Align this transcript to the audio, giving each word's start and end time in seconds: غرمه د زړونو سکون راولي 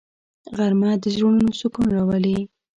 غرمه 0.55 0.91
د 1.01 1.03
زړونو 1.15 1.45
سکون 1.59 1.87
راولي 1.95 2.37